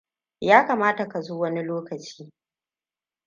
[0.41, 2.33] Ya kamata ka zo wani lokaci.